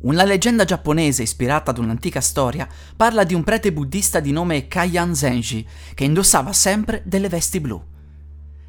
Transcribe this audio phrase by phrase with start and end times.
[0.00, 5.12] Una leggenda giapponese ispirata ad un'antica storia parla di un prete buddista di nome Kayan
[5.12, 7.82] Zenji che indossava sempre delle vesti blu.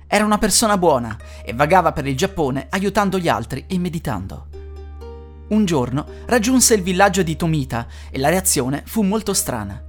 [0.08, 1.16] Era una persona buona
[1.46, 4.48] e vagava per il Giappone aiutando gli altri e meditando.
[5.50, 9.84] Un giorno raggiunse il villaggio di Tomita e la reazione fu molto strana.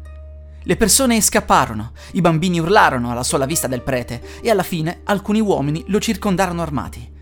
[0.62, 5.40] Le persone scapparono, i bambini urlarono alla sola vista del prete e alla fine alcuni
[5.40, 7.19] uomini lo circondarono armati.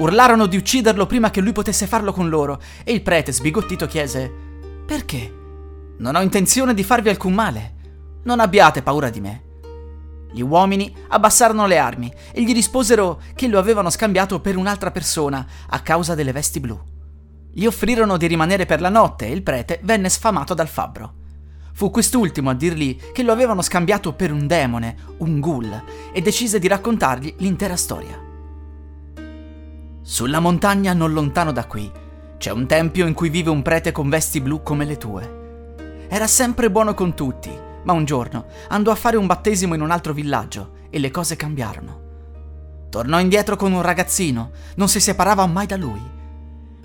[0.00, 4.32] Urlarono di ucciderlo prima che lui potesse farlo con loro e il prete, sbigottito, chiese
[4.86, 5.34] Perché?
[5.98, 7.74] Non ho intenzione di farvi alcun male.
[8.24, 9.42] Non abbiate paura di me.
[10.32, 15.46] Gli uomini abbassarono le armi e gli risposero che lo avevano scambiato per un'altra persona
[15.68, 16.80] a causa delle vesti blu.
[17.52, 21.14] Gli offrirono di rimanere per la notte e il prete venne sfamato dal fabbro.
[21.74, 26.58] Fu quest'ultimo a dirgli che lo avevano scambiato per un demone, un ghoul, e decise
[26.58, 28.29] di raccontargli l'intera storia.
[30.10, 31.88] Sulla montagna non lontano da qui
[32.36, 36.06] c'è un tempio in cui vive un prete con vesti blu come le tue.
[36.08, 39.92] Era sempre buono con tutti, ma un giorno andò a fare un battesimo in un
[39.92, 42.88] altro villaggio e le cose cambiarono.
[42.90, 46.02] Tornò indietro con un ragazzino, non si separava mai da lui.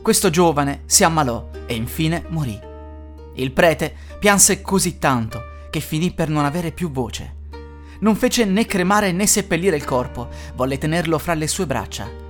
[0.03, 2.59] Questo giovane si ammalò e infine morì.
[3.33, 7.37] Il prete pianse così tanto che finì per non avere più voce.
[8.01, 12.24] Non fece né cremare né seppellire il corpo, volle tenerlo fra le sue braccia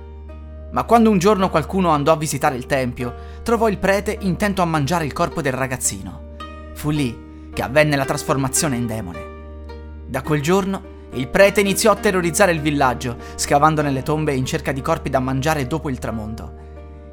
[0.76, 4.66] ma quando un giorno qualcuno andò a visitare il tempio, trovò il prete intento a
[4.66, 6.34] mangiare il corpo del ragazzino.
[6.74, 10.04] Fu lì che avvenne la trasformazione in demone.
[10.06, 14.72] Da quel giorno il prete iniziò a terrorizzare il villaggio, scavando nelle tombe in cerca
[14.72, 16.54] di corpi da mangiare dopo il tramonto.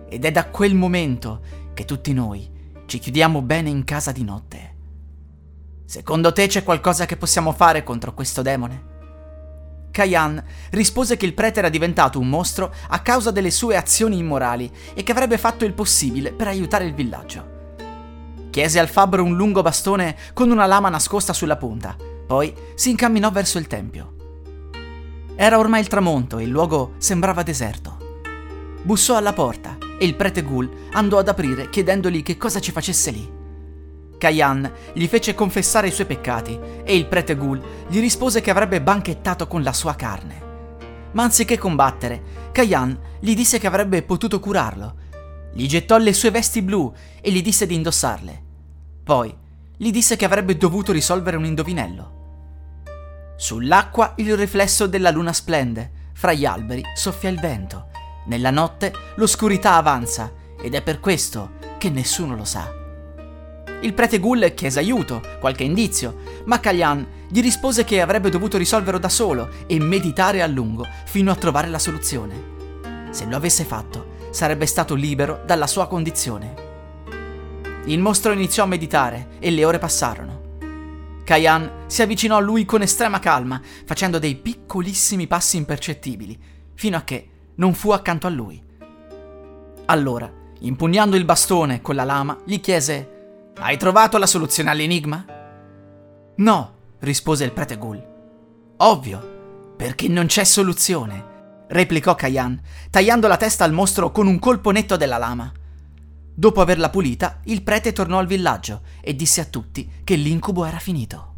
[0.10, 1.40] Ed è da quel momento
[1.74, 2.52] che tutti noi
[2.86, 4.76] ci chiudiamo bene in casa di notte.
[5.86, 8.92] Secondo te c'è qualcosa che possiamo fare contro questo demone?
[9.94, 14.70] Kayan rispose che il prete era diventato un mostro a causa delle sue azioni immorali
[14.96, 17.52] e che avrebbe fatto il possibile per aiutare il villaggio.
[18.50, 23.30] Chiese al fabbro un lungo bastone con una lama nascosta sulla punta, poi si incamminò
[23.30, 24.16] verso il tempio.
[25.36, 28.22] Era ormai il tramonto e il luogo sembrava deserto.
[28.82, 33.12] Bussò alla porta e il prete Gul andò ad aprire chiedendogli che cosa ci facesse
[33.12, 33.42] lì.
[34.24, 38.82] Kayan gli fece confessare i suoi peccati e il prete Gul gli rispose che avrebbe
[38.82, 40.52] banchettato con la sua carne.
[41.12, 44.96] Ma anziché combattere, Kayan gli disse che avrebbe potuto curarlo.
[45.54, 48.44] Gli gettò le sue vesti blu e gli disse di indossarle.
[49.04, 49.36] Poi
[49.76, 52.12] gli disse che avrebbe dovuto risolvere un indovinello.
[53.36, 57.88] Sull'acqua il riflesso della luna splende, fra gli alberi soffia il vento,
[58.28, 62.83] nella notte l'oscurità avanza ed è per questo che nessuno lo sa.
[63.84, 68.98] Il prete Gull chiese aiuto, qualche indizio, ma Kalyan gli rispose che avrebbe dovuto risolverlo
[68.98, 72.52] da solo e meditare a lungo fino a trovare la soluzione.
[73.12, 76.54] Se lo avesse fatto, sarebbe stato libero dalla sua condizione.
[77.86, 80.42] Il mostro iniziò a meditare e le ore passarono.
[81.26, 86.40] Kayan si avvicinò a lui con estrema calma, facendo dei piccolissimi passi impercettibili,
[86.74, 88.64] fino a che non fu accanto a lui.
[89.88, 93.13] Allora, impugnando il bastone con la lama, gli chiese
[93.58, 95.26] hai trovato la soluzione all'enigma?
[96.38, 98.04] No, rispose il prete Gul.
[98.78, 102.60] Ovvio, perché non c'è soluzione, replicò Kayan,
[102.90, 105.52] tagliando la testa al mostro con un colpo netto della lama.
[106.36, 110.80] Dopo averla pulita, il prete tornò al villaggio e disse a tutti che l'incubo era
[110.80, 111.33] finito.